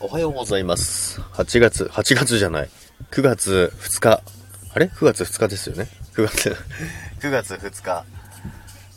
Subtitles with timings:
[0.00, 1.20] おはようございます。
[1.20, 2.68] 8月、8月じゃない。
[3.10, 4.22] 9月2日。
[4.72, 5.88] あれ ?9 月2日ですよね。
[6.14, 6.56] 9月、
[7.20, 8.04] 9月2日。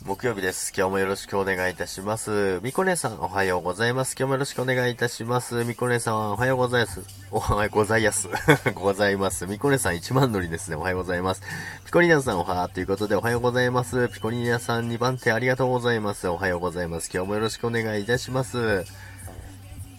[0.04, 0.72] 木曜日です。
[0.76, 2.60] 今日もよろしくお願いいたします。
[2.62, 4.14] みこねさん、おはようございます。
[4.16, 5.64] 今日もよろしくお願いいたします。
[5.64, 7.00] みこねさん、おはようございます。
[7.32, 8.28] おはようございます。
[8.74, 9.48] ございます。
[9.48, 10.76] みこねさん、1万乗りですね。
[10.76, 11.42] おはようございます。
[11.84, 14.08] ピコリーナさん、おはーということで、おはようございます。
[14.08, 16.28] ピコリーナさん、2番手ありがとうございます。
[16.28, 17.10] おはようございます。
[17.12, 18.84] 今日もよろしくお願いいたします。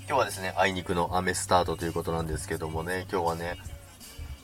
[0.05, 3.57] 今日はですね、あいにくの雨スタートということなんですけどもね、今日はね、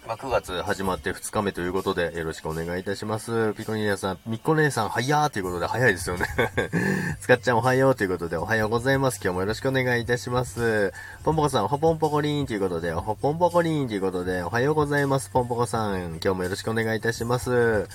[0.08, 3.54] まあ、9月始まって2日目ということで、よろしくお願いいたします。
[3.56, 6.26] ピコニーさん、みっこ姉さん、早ーということで、早いですよね。
[7.20, 9.20] つかっちゃん、おはようということで、おはようございます。
[9.22, 10.94] 今日もよろしくお願いいたします。
[11.24, 15.30] ポンポコさん、ほぽんぽこりーんということで、ほぽんぽこりーんということで、おはようございます。
[15.30, 17.88] ポンポコさん、今日もよろしくお願いいたします。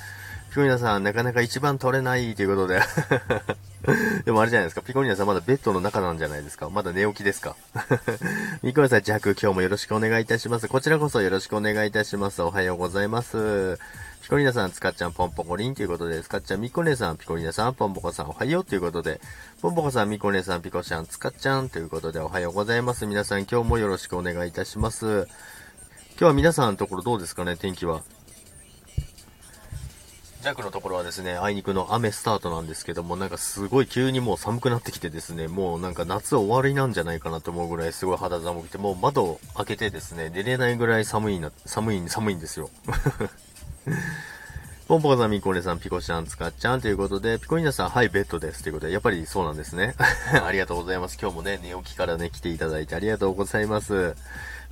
[0.55, 2.81] ピコニーナさん、なかなか一番取れないということで。
[4.25, 6.71] でもあれじゃないですか、ピコニーナさんまだベッドの中なんじゃないですか。
[6.71, 7.57] まだ寝起きですか。
[8.63, 10.69] ミコネさん、ジャク、今日もよろしくお願いいたします。
[10.69, 12.41] こちらこそよろしくお願いいたします。
[12.41, 13.81] おはようございます。
[14.23, 19.21] ピコリーナさん、つかっちゃん、ポンポコリンということで、つかっちゃん、ミコネさん、ピコリーナさん、ポンポコさん、おはようということで、
[19.61, 23.07] ポンポコさん、ミコネさん、ピコちゃん、つかっちゃんということで、おはようございます。
[23.07, 25.27] 皆さん、今日もよろしくお願いいたします。
[26.13, 28.03] 今日は皆さんのところどうですかね、天気は。
[30.45, 42.69] ジャックのところはですね、あいにくの雨スタートなんですけども、なんかすごい急にもう寒くなってきてですね、もうなんか夏終わりなんじゃないかなと思うぐらいすごい肌寒くて、もう窓を開けてですね、出れないぐらい寒いな、寒い、寒いんですよ。
[44.87, 48.63] ポンポコさん、ミコネさん、ピコちゃん、つかっちゃんということで、ピコニナさん、はい、ベッドです。
[48.63, 49.95] ということで、やっぱりそうなんですね。
[50.45, 51.17] ありがとうございます。
[51.19, 54.15] 今日もね、寝起きからね、来ていただいてありがとうございます。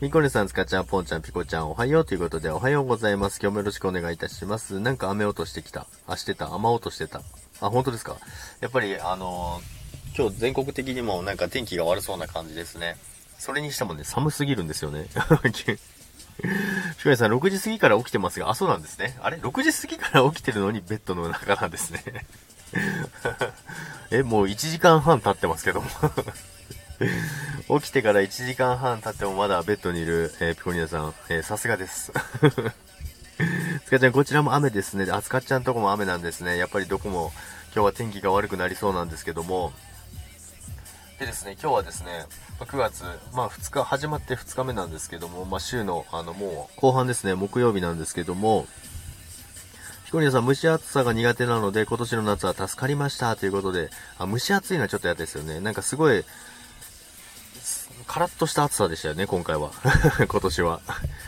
[0.03, 3.39] ミコネさん、つかちゃん、ポンちゃん、ピコちゃん、おはようということで、おはようございます。
[3.41, 4.81] 今日もよろしくお願いいたします。
[4.81, 5.87] なんか雨音してきた。
[6.07, 6.53] あ、してた。
[6.53, 7.23] 雨音してた。
[7.63, 8.19] あ、本当ですか？
[8.61, 9.83] やっぱり、あのー
[10.15, 12.99] 今日全国的にもなんか天気が悪そうな感じですね。
[13.39, 15.07] それにしてもね、寒すぎるんですよね。
[16.41, 19.17] ピコネさん、6時過ぎから起きてますが、あ、そうなんですね。
[19.23, 22.03] あれ ?6 時過ぎから起きてるのにベッドの中なんですね。
[24.11, 25.89] え、もう1時間半経ってますけども。
[27.81, 32.13] 起きてから1時間半経ってもまだベッドにいる、えーピコニナさん、えさすがです。
[33.87, 35.11] つかちゃん、こちらも雨ですね。
[35.11, 36.57] あ、つかっちゃんとこも雨なんですね。
[36.57, 37.33] やっぱりどこも
[37.75, 39.73] 今日は天気が悪くなりそうなんですけども。
[41.23, 42.27] でですね、今日はですね、
[42.59, 48.67] ま9月、まあ2日、始まって2日目なんですけども、まあ週の、あのもう後半ですね、木曜日なんですけども、
[50.07, 55.61] ピコリナさん、蒸し暑さが苦手なので、今年の夏は助かりましたということで、あ、蒸し暑いのはちょっと嫌ですよね。
[55.61, 56.25] なんかすごい、
[58.09, 59.71] カラッとした暑さでしたよね、今回は。
[60.27, 60.81] 今年は。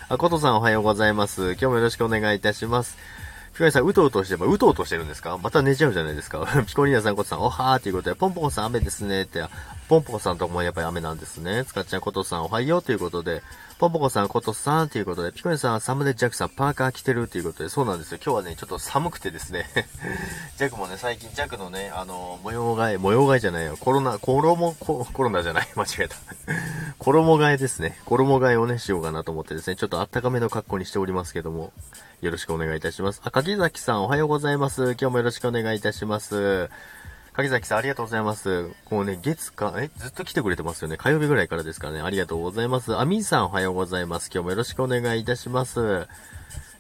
[0.09, 1.53] あ、コトさんおはようございます。
[1.53, 2.97] 今日もよろしくお願いいたします。
[3.53, 5.39] ピコリナさん、うとうとしてば、うとうとしてるんですか？
[5.39, 6.45] また寝ちゃうじゃないですか。
[6.67, 9.45] ピコリナさん、コトさん、おはーということで、ポンポコさん雨ですねって、
[9.89, 11.65] ポンポコさんとこもやっぱり雨なんですね。
[11.67, 13.43] つかちゃん、コトさん、おはようということで、
[13.79, 18.19] ポンポコさん、コトさんということで、ピコリナさん、サムネジャックさん、パーカー着てるということで、そうなんですよ。
[18.25, 19.69] 今日はね、ちょっと寒くてですね。
[20.57, 23.77] ジャックもね、最近ジャックのね、あの、模様替え、模様替えじゃないよ。
[23.79, 25.69] コロナ、衣、ココロナじゃない。
[25.77, 26.17] 間違えた。
[26.99, 27.99] 衣替えですね。
[28.07, 31.73] 衣替えをね、しようかなと思ってですね、ちょっとあったかめの格好にしておりますけども、
[32.23, 33.21] よろしくお願いいたします。
[33.25, 34.93] あ、柿崎さん、おはようございます。
[34.93, 36.71] 今日もよろしくお願いいたします。
[37.37, 38.71] 柿崎さん、ありがとうございます。
[38.85, 40.97] こうね、月か、え、ずっと来てくれてますよね。
[40.97, 42.01] 火曜日ぐらいからですからね。
[42.01, 42.97] ありがとうございます。
[42.97, 44.31] あみんさん、おはようございます。
[44.33, 46.07] 今日もよろしくお願いいたします。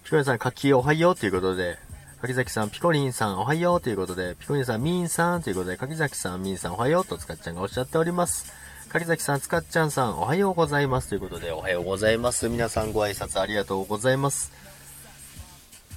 [0.04, 1.76] ピコリンさん、柿おはようということで、
[2.20, 8.52] 柿崎さん、ピコリンさん、おはようということで、ピコリンさん、ミンさんということで、柿崎さん、ミンさん、おはようとつかっちゃんがおっしゃっております。
[8.90, 12.48] 柿崎さん、つかっちゃんさん、おはようございますということで、おはようございます。
[12.48, 14.52] 皆さんご挨拶ありがとうございます。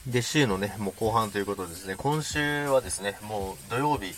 [0.07, 4.15] で、週のね、もう後半ということですね、今週はですね、もう土曜日、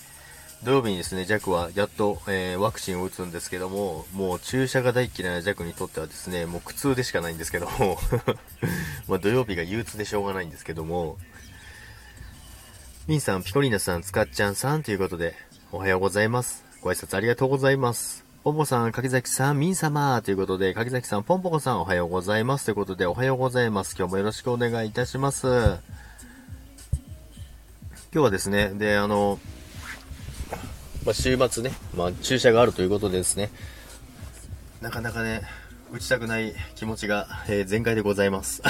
[0.64, 7.98] 土曜日にですね、ジャクはやっと、えーワクチンを打つんですけども、もう注射が大嫌いなジャクにとってはですね、もう苦痛でしかないんですけども、
[9.08, 11.18] まあ土曜日が憂鬱でしょうがないんですけども、
[13.08, 15.34] ミンさん、ピコリーナさん、つかっちゃんさんということで、
[15.72, 16.66] おはようございます。
[16.82, 18.26] ご挨拶ありがとうございます。
[18.44, 22.66] ポンポさん、柿崎さん、ミン様ということで、柿崎さん、ポンポコさん、おはようございます。
[22.66, 23.96] ということで、おはようございます。
[23.98, 25.48] 今日もよろしくお願いいたします。
[25.48, 25.80] 今
[28.12, 29.40] 日はですね、で、あの、
[31.10, 33.50] まあ、週末ね、まあ、注射があるということでですね、
[34.80, 35.42] なかなかね、
[35.92, 38.62] 打ちたくない気持ちが、えー全開でございます。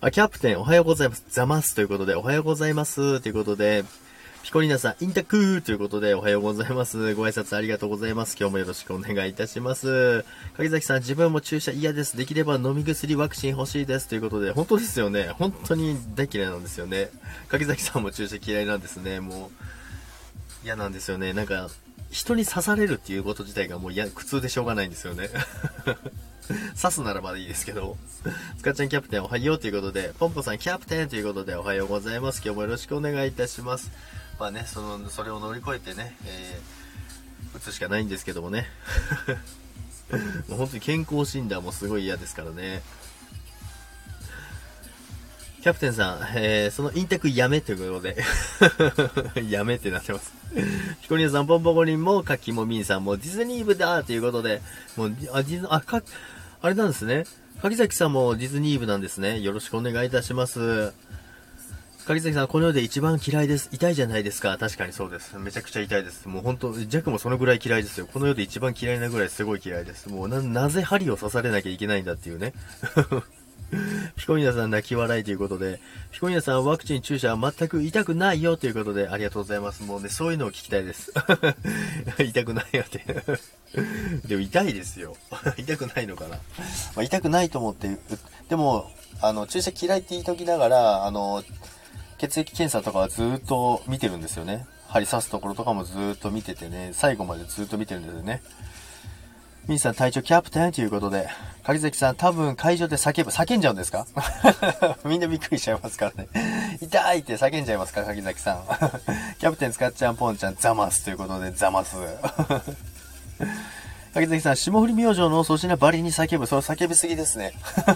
[0.00, 1.22] あ、キャプテン、おはようございます。
[1.30, 3.20] ザマスということで、おはようございます。
[3.20, 3.84] ということで、
[4.42, 7.14] ピコリナさん、インタクーということで、おはようございます。
[7.14, 8.36] ご挨拶ありがとうございます。
[8.36, 10.24] 今日もよろしくお願いいたします。
[10.56, 12.16] 柿崎さん、自分も注射嫌です。
[12.16, 14.08] できれば飲み薬ワクチン欲しいです。
[14.08, 15.28] ということで、本当ですよね。
[15.38, 17.10] 本当に大嫌いなんですよね。
[17.46, 19.20] 柿崎さんも注射嫌いなんですね。
[19.20, 19.64] もう、
[20.64, 21.32] 嫌なんですよね。
[21.32, 21.68] なんか、
[22.10, 25.30] 人に刺されるっていうこと自体がもうや苦痛でしょうがないんですよね。
[26.80, 27.96] 刺すならまだいいですけど。
[28.58, 32.42] スカちゃんキャプテンおはようということで、ポンポさんキャプテンということでおはようございます。
[32.44, 33.90] 今日もよろしくお願いいたします。
[34.38, 38.68] まあね、その、それを乗り越えてね、えー、打つしかないんですけどもね。
[40.48, 42.82] もう本当に健康診断もすごい嫌ですからね。
[45.62, 48.16] キャプテンさん、えー、そのインタクやめということで
[49.48, 50.32] やめってなってます。
[51.02, 54.60] ヒコリアさん、ポンポコリンも、カキもミンさんもディズニー部だということで、
[54.96, 56.02] もう、あ、ディズ、あ、か、
[56.62, 57.26] あれなんですね。
[57.60, 59.38] 柿崎さんもディズニー部なんですね。
[59.38, 60.92] よろしくお願いいたします。
[62.06, 63.68] 柿崎さん、この世で一番嫌いです。
[63.70, 64.58] 痛いじゃないですか。
[64.58, 65.38] 確かにそうです。
[65.38, 66.26] めちゃくちゃ痛いです。
[66.26, 68.08] もう本当、ジャックもそのぐらい嫌いですよ。
[68.12, 70.08] この世で一番嫌いなぐらいすごい嫌いです。
[70.08, 72.52] もうな、なぜ針を刺されなきゃいけないんだっていうね。
[74.16, 75.80] ピコニナさん泣き笑いということで、
[76.10, 79.82] ピコニナさんワクチン注射は全く痛くないよということで、ありがとうございます。
[79.82, 81.12] もうね、そういうのを聞きたいです。
[82.22, 83.04] 痛くないよって
[84.28, 85.16] でも痛いですよ。
[85.56, 86.36] 痛くないのかな。
[86.36, 86.40] ま
[86.96, 87.96] あ、痛くないと思って、
[88.48, 88.90] でも、
[89.20, 91.42] あの、注射嫌いって言いときながら、あの、
[92.18, 94.66] 血液検査とかはずっと見てるんですよね。
[94.88, 98.42] 針刺すところとかもずっと見ててね、最後までずっと見てるんですよね。
[99.68, 101.28] ミンさん隊長キャプテンということで、
[101.62, 104.06] 柿崎さん多分会場で叫ぶ、叫んじゃうんですか？
[105.04, 106.28] みんなびっくりしちゃいますからね。
[106.80, 108.64] 痛いって叫んじゃいますか柿崎さん。
[109.38, 111.96] キャプテン使っちゃんぽんちゃんザマスということでザマス。
[114.14, 116.46] 柿崎さん、霜降り明星の粗品バリに叫ぶ。
[116.48, 117.52] それ叫びすぎですね。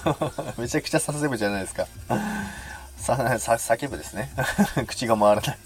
[0.57, 1.87] めちゃくちゃ叫ぶじゃないですか。
[2.97, 4.31] さ、 さ、叫ぶですね。
[4.87, 5.59] 口が回らない。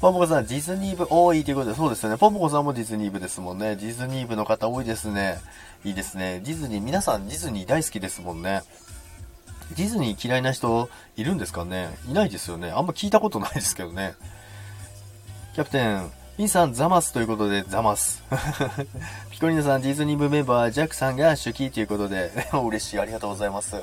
[0.00, 2.18] ポンポコさん、ディズニー部多いということで、そうですよね。
[2.18, 3.76] ポンポコさんもディズニー部ですもんね。
[3.76, 5.38] ディズニー部の方多いですね。
[5.84, 6.40] いいですね。
[6.44, 8.62] ディズニー、皆さんディズニー大好きですもんね。
[9.76, 11.88] ディズニー嫌いな人いるんですかね？
[12.08, 12.70] いないですよね。
[12.70, 14.14] あんま聞いたことないですけどね。
[15.54, 18.22] キャプテン、ミンさん、ザマスということで、ザマス。
[19.30, 23.74] ピコリーナさん、ディズニー部メンバー、ジャックさんが主キーということで、嬉しい、ありがとうございます。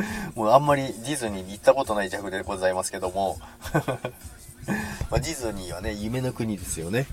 [0.34, 3.38] もうあんまりディズニーに行ったことないジャクでございますけども。
[5.10, 7.06] ま、ディズニーはね、夢の国ですよね。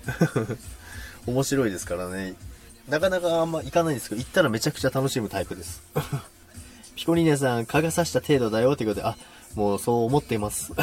[1.26, 2.34] 面白いですからね。
[2.90, 5.82] なかなかあんま行かないんですけど、行ったらめちゃくちゃ楽しむタイプです。
[6.96, 9.16] ピコリーネさん、蚊が刺した程度だよってことで、あ、
[9.56, 10.74] もうそう思っています。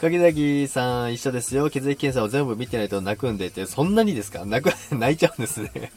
[0.00, 1.70] 柿崎さん一緒ですよ。
[1.70, 4.44] 血液検査を全部見てないと泣くんでって、そんなにですか？
[4.44, 5.92] 泣く、泣いちゃうんですね。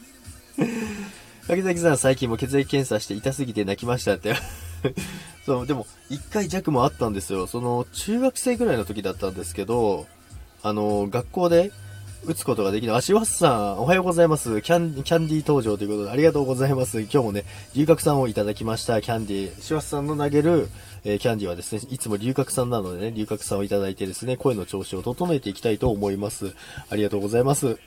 [1.46, 4.34] 柿崎さん最近も血液検査して痛すぎて泣きましたって
[5.46, 7.46] そう、でも、一回弱もあったんですよ。
[7.46, 10.06] その、中学生ぐらいの時だったんですけど、
[10.62, 11.72] あの、学校で
[12.24, 12.96] 打つことができない。
[12.96, 14.62] あ、しわさん、おはようございます。
[14.62, 17.00] キャン、キャンディー登場ということで、ありがとうございます。
[17.00, 17.44] 今日もね、
[17.74, 19.02] 龍角散をいただきました。
[19.02, 19.60] キャンディー。
[19.60, 20.68] しわさんの投げる、
[21.02, 26.54] えー、キャンディーはですね、いつも龍角散なのでね、龍角散をいただいてですね、声の調子を整えていきたいと思います。
[26.90, 27.78] ありがとうございます。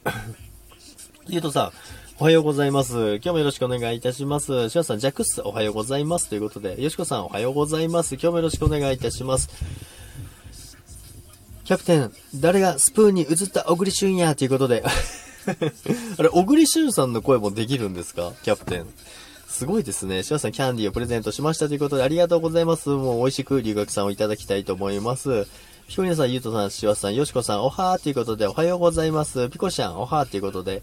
[1.28, 1.72] ゆうとさん、
[2.18, 3.16] おはようございます。
[3.16, 4.70] 今日もよろしくお願いいたします。
[4.70, 6.30] しわさん、ジャックス、おはようございます。
[6.30, 8.14] ということで、よしこさん、おはようございます。
[8.14, 9.50] 今日もよろしくお願いいたします。
[11.66, 14.82] キャプテン、誰がスプーンに映った小栗旬や、ということで。
[16.18, 18.32] あれ、小栗旬さんの声もできるんですか？
[18.44, 18.86] キャプテン。
[19.50, 20.24] すごいですね。
[20.24, 22.88] しわさん、キャンディーをプレゼントしましたということで、ありがとうございます。
[22.88, 25.48] もう美味しく留学さんをいただきたいと思います。
[25.90, 29.50] ピコニナさん、ゆうとさん、しわさん、よしこさん、おはーということで、おはようございます。
[29.50, 30.82] ピコシャン、おはーということで、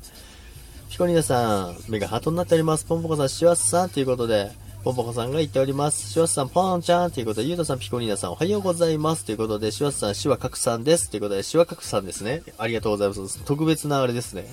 [0.92, 2.84] ピコニナさん、目がハートになっております。
[2.84, 4.50] ポンポコさん、シワスさんということで、
[4.84, 6.12] ポンポコさんが言っております。
[6.12, 9.24] シワスさん、ポンちゃんということで、ゆうとさん、ピコニーナさん、おはようございます。
[9.24, 11.08] ということで、シワスさん、シワカクさんです。
[11.08, 12.42] ということで、シワカクさんですね。
[12.58, 13.42] ありがとうございます。
[13.42, 14.46] 特別なあれですね。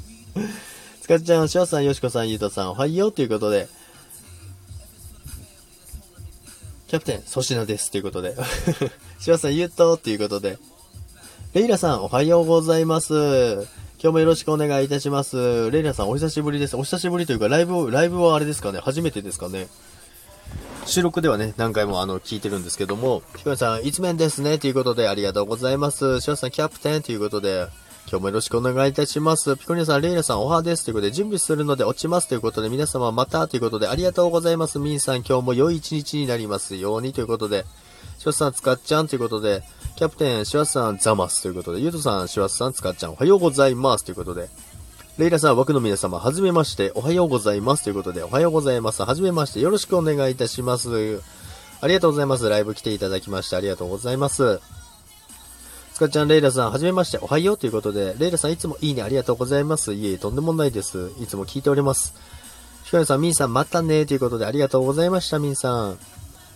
[1.00, 3.66] つかちゃん、シワスさん、よしこさん、ゆうとさん、おはようということで、
[6.88, 7.90] キャプテン、粗品です。
[7.90, 8.36] ということで。
[9.18, 10.58] シワスさん、ゆうとということで、
[11.54, 13.83] レイラさん、おはようございます。
[14.04, 15.70] 今日もよろしくお願いいたします。
[15.70, 16.76] レイナさん、お久しぶりです。
[16.76, 18.78] お久しぶりというか、ライブ、ライブはあれですかね？
[18.78, 19.66] 初めてですかね？
[20.84, 26.20] 収録ではね、何回もあの、聞いてるんですけども、ヒコさん、一面ですね、ということでありがとうございます。
[26.20, 27.02] シワさん、キャプテン？
[27.02, 27.66] ということで、
[28.10, 29.56] 今日もよろしくお願いいたします。
[29.56, 34.78] ピコニアさん、レイナさん、おはですということで、準備するので落ちますということで、皆様またということで、ありがとうございます。
[34.78, 37.64] ミンさん、今日も良い一日になりますようにということで、
[38.24, 39.62] シワスさん、使っちゃんということで、
[39.96, 44.48] キャプテン、シワスさん、ザマスということで、ゆうとさん、シワスさん、つかっちゃん、おはようございますということで、
[45.18, 49.02] レイラさん、枠の皆様、はじめまして、おはようございますということで、おはようございます。
[49.02, 51.20] はじめまして、よろしくお願いいたします。
[51.82, 52.48] ありがとうございます。
[52.48, 54.58] ライブ来ていただきまして、ありがとうございます。
[55.92, 59.92] つかちゃん、レイラさん、はじめまして、おはようということで、レイラさん、いつもいいね、ありがとうございます。
[59.92, 61.10] いえ、とんでもないです。
[61.20, 62.14] いつも聞いております。
[62.84, 65.98] ひかりさん、ミンさん、またね、ということで、ありがとうございました、ミンさん。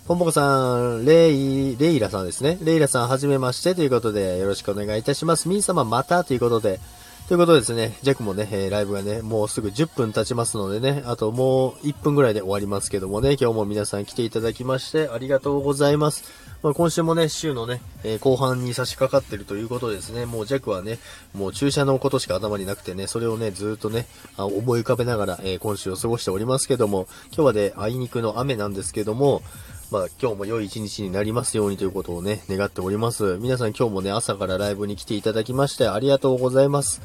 [0.07, 2.59] ポンポコさん、レイ、レイラさんですね。
[2.63, 5.49] レイラさん、はじめましてということで、よろしくお願いいたします。
[5.49, 6.81] ミン様、またということで、
[7.29, 16.25] ということでですね、ジャックもね、えー、ライブがね、もうすぐ10分経ちますのでね、あともう1分ぐらいで終わりますけどもね、今日も皆さん来ていただきましてありがとうございます。
[16.63, 20.99] まあ、今週もね、週のね、えー、後半に差し掛かってるということですね、もうジャックはね、
[21.35, 24.07] もう注射のことしか頭になくてね、それをね、ずっとね、
[24.39, 29.43] あ思い浮かべながら、えー、今週を過ごしておりますけども、今日はね、あいにくの雨なんですけども、
[29.91, 33.39] まあ今日も良い一日になりますようにということをね、願っております。
[33.39, 37.01] 皆さん今日もね、朝からライブに来ていただきましてありがとうございます。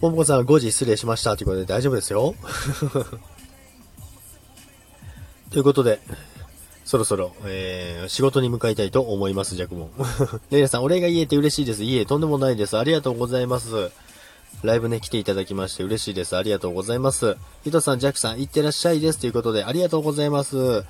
[0.00, 2.36] ポンポコさん5時失礼しましたということで大丈夫ですよ。
[5.50, 6.00] ということで、
[6.84, 9.90] そろそろ、えー、仕事に向かいたいと思います、ジャクモン。
[10.50, 11.82] レイラさん、お礼が言えて嬉しいです。
[11.82, 12.78] いえ、とんでもないです。
[12.78, 13.90] ありがとうございます。
[14.62, 16.36] ライブね、来ていただきまして嬉しいです。
[16.36, 17.36] ありがとうございます。
[17.64, 19.18] ヒトさん、ジャックさん、いってらっしゃいです。
[19.18, 20.84] ということで、ありがとうございます。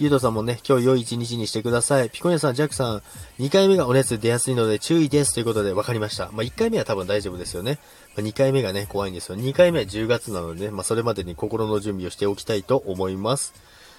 [0.00, 2.08] ゆうとさんもね、今日良い一日にしてください。
[2.08, 3.02] ピコニャさん、ジャックさん、
[3.38, 5.34] 2回目がお熱出やすいので注意です。
[5.34, 6.30] ということで、分かりました。
[6.32, 7.78] まあ、1回目は多分大丈夫ですよね。
[8.16, 9.36] まあ、2回目がね、怖いんですよ。
[9.36, 13.52] 2回目は10月なのでね、まあ、それまでに心の準備をしておきたいと思います。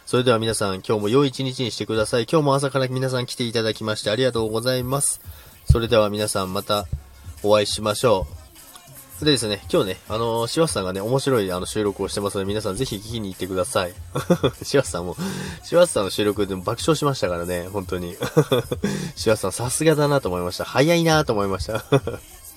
[0.08, 2.26] それでは皆さん、今日も良い一日にしてください。
[2.30, 5.22] 今日も朝から皆さん来ていただきましてありがとうございます。
[5.72, 6.88] それでは皆さんまた
[7.44, 8.41] お会いしましょう。
[9.26, 13.94] でですね、今日ね、あのー、シワスさんがね、面白いあの収録をしてますので、皆さんぜひ聞きに行ってください。
[14.64, 15.16] シワスさんも、
[15.64, 18.16] シワスさんの収録でも爆笑しましたからね、本当に。
[19.16, 20.66] シワスさんさすがだなと思いました。
[20.66, 21.84] 早いなと思いました。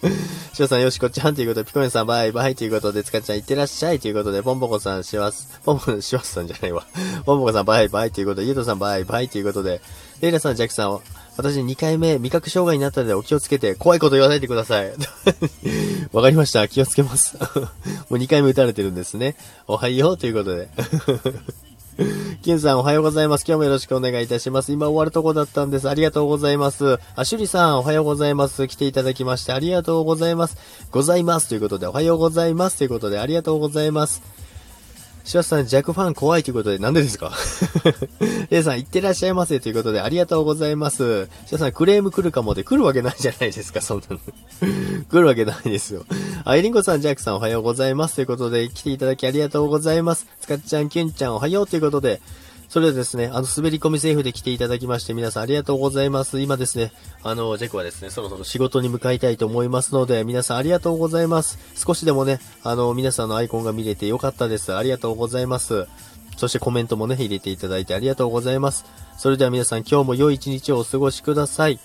[0.53, 6.87] シワさんよしこっちゃんということで、ピコネさんバイバイということで、つかちゃんいってらっしゃいということで、ポンポコさんしわす、ポンポコ、しわす さんじゃないわ。
[7.25, 9.81] ポンポコさんバイバイということで、ゆうとさんバイバイということで、
[10.21, 11.01] レイラさん、ジャックさん、
[11.37, 14.93] 私2回目味覚障害になったのでお気をつけて、怖いこと言わないでください。
[16.13, 16.67] わかりました。
[16.69, 17.37] 気をつけます。
[18.09, 19.37] もう2回目打たれてるんですね。
[19.67, 20.69] おはようということで。
[22.43, 23.45] キンさんおはようございます。
[23.47, 24.73] 今日もよろしくお願いいたします。
[24.73, 25.89] 今終わるとこだったんです。
[25.89, 26.99] ありがとうございます。
[27.15, 28.67] あ、シュリさんおはようございます。
[28.67, 30.57] 来ていただきましてありがとうございます。
[30.91, 31.49] ございます。
[31.49, 32.79] ということでおはようございます。
[32.79, 34.23] ということでありがとうございます。
[35.25, 37.33] シワさん、弱ファン怖いということで、なんでですか？
[38.51, 41.29] レイさん、いってらっしゃいませということで、ありがとうございます。
[41.47, 44.21] シワさん、クレーム来るかもで、来るわけないじゃないですか、 そんなの。
[45.09, 46.05] 来るわけないですよ。
[46.45, 48.17] あ、エリンコさん、ジャックさん、おはようございます。
[48.17, 50.27] ということで、来ていただきありがとうございます。
[50.41, 52.21] スカッちゃん、キュンちゃん、おはようということで、
[52.75, 56.41] それではですね、あの、滑り込みセーフで来ていただきまして、皆さんありがとうございます。
[56.41, 56.91] 今ですね、
[57.23, 61.57] あの、ジェクはですね、そろそろ仕事に向かいたいと思いますので、皆さんありがとうございます。
[61.77, 64.75] 少しでもね、あの、皆さんのアイコンが見れてよかったです。
[64.75, 65.87] ありがとうございます。
[66.37, 68.87] そしてコメントもね、入れていただいてありがとうございます。
[69.19, 71.79] それでは皆さん今日も良い一日をお過ごしください。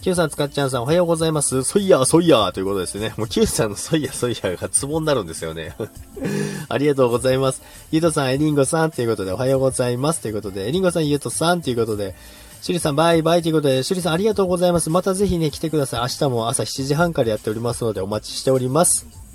[0.00, 1.64] Q さん、つかっちゃんさん、おはようございます。
[1.64, 3.14] ソイヤー、ソイヤということですね。
[3.16, 5.74] もう Q さんのソイヤー、ソイヤがツボになるんですよね。
[6.68, 7.62] ありがとうございます。
[7.90, 10.20] ゆうとさん、エリンゴさんということで、おはようございます。
[10.20, 12.14] ということで、エリンゴさん、ゆうとさんということで、
[12.62, 14.88] シュリさん、バイバイということで、シュリさん、ありがとうございます。
[14.88, 16.00] またぜひね、来てください。
[16.02, 19.27] 明日も朝7時半からやっておりますので、お待ちしております。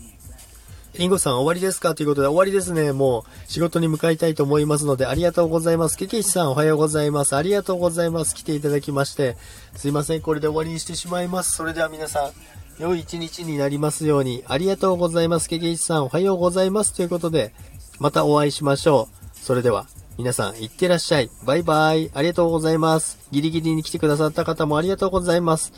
[0.98, 1.96] リンゴさん終わりですか？
[1.96, 2.92] ということで終わりですね。
[2.92, 5.98] もう仕事に向かいたいと思いますのでありがとうございます。
[5.98, 7.36] ケケイシさんおはようございます。
[7.36, 8.36] ありがとうございます。
[8.36, 9.36] 来ていただきまして。
[9.76, 10.22] すいません。
[10.22, 11.56] これで終わりにしてしまいます。
[11.56, 12.32] それでは皆さ
[12.80, 14.44] ん、良い一日になりますように。
[14.48, 15.50] ありがとうございます。
[15.50, 16.94] ケケイシさんおはようございます。
[16.94, 17.54] ということで、
[18.00, 19.38] またお会いしましょう。
[19.38, 19.88] それでは、
[20.20, 21.32] 皆さん、いってらっしゃい。
[21.44, 22.12] バイバイ。
[22.14, 23.18] ありがとうございます。
[23.32, 25.74] ギリギリに来てくださった方もありがとうございます。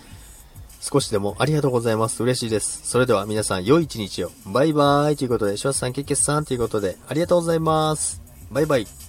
[0.82, 2.24] 少しでもありがとうございます。
[2.24, 2.82] 嬉しいです。
[2.84, 4.32] それでは皆さん良い一日を。
[4.46, 8.22] バイバーイということで、シュワさん、ケッケスさんということで、ありがとうございます。
[8.52, 9.05] バイバイ。